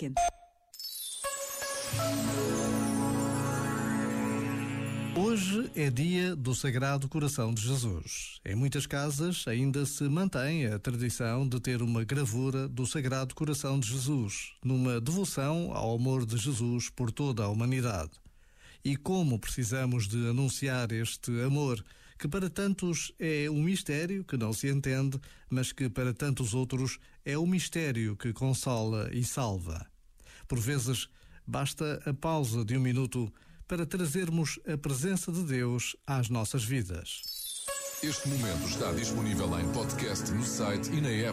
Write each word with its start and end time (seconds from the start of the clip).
quente. 0.00 0.22
Hoje 5.14 5.70
é 5.74 5.90
dia 5.90 6.34
do 6.34 6.54
Sagrado 6.54 7.06
Coração 7.06 7.52
de 7.52 7.60
Jesus. 7.60 8.40
Em 8.42 8.54
muitas 8.54 8.86
casas 8.86 9.44
ainda 9.46 9.84
se 9.84 10.04
mantém 10.04 10.66
a 10.66 10.78
tradição 10.78 11.46
de 11.46 11.60
ter 11.60 11.82
uma 11.82 12.02
gravura 12.02 12.66
do 12.66 12.86
Sagrado 12.86 13.34
Coração 13.34 13.78
de 13.78 13.88
Jesus, 13.88 14.54
numa 14.64 14.98
devoção 15.02 15.72
ao 15.74 15.94
amor 15.94 16.24
de 16.24 16.38
Jesus 16.38 16.88
por 16.88 17.12
toda 17.12 17.44
a 17.44 17.48
humanidade. 17.48 18.12
E 18.82 18.96
como 18.96 19.38
precisamos 19.38 20.08
de 20.08 20.28
anunciar 20.28 20.90
este 20.92 21.42
amor, 21.42 21.84
que 22.18 22.26
para 22.26 22.48
tantos 22.48 23.12
é 23.18 23.50
um 23.50 23.62
mistério 23.62 24.24
que 24.24 24.38
não 24.38 24.52
se 24.52 24.68
entende, 24.68 25.20
mas 25.50 25.72
que 25.72 25.90
para 25.90 26.14
tantos 26.14 26.54
outros 26.54 26.98
é 27.24 27.36
um 27.36 27.46
mistério 27.46 28.16
que 28.16 28.32
consola 28.32 29.10
e 29.12 29.24
salva. 29.24 29.89
Por 30.50 30.58
vezes, 30.58 31.08
basta 31.46 32.02
a 32.04 32.12
pausa 32.12 32.64
de 32.64 32.76
um 32.76 32.80
minuto 32.80 33.32
para 33.68 33.86
trazermos 33.86 34.58
a 34.66 34.76
presença 34.76 35.30
de 35.30 35.44
Deus 35.44 35.94
às 36.04 36.28
nossas 36.28 36.64
vidas. 36.64 37.22
Este 38.02 38.28
momento 38.28 38.66
está 38.66 38.90
disponível 38.90 39.46
em 39.60 39.72
podcast 39.72 40.28
no 40.32 40.42
site 40.42 40.90
e 40.90 41.00
na 41.00 41.08
app. 41.08 41.28